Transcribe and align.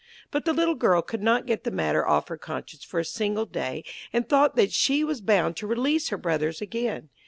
But 0.31 0.45
the 0.45 0.51
little 0.53 0.73
girl 0.73 1.03
could 1.03 1.21
not 1.21 1.45
get 1.45 1.63
the 1.63 1.69
matter 1.69 2.07
off 2.07 2.27
her 2.29 2.35
conscience 2.37 2.83
for 2.83 2.99
a 2.99 3.05
single 3.05 3.45
day, 3.45 3.83
and 4.11 4.27
thought 4.27 4.55
that 4.55 4.71
she 4.71 5.03
was 5.03 5.21
bound 5.21 5.55
to 5.57 5.67
release 5.67 6.09
her 6.09 6.17
brothers 6.17 6.59
again. 6.59 7.09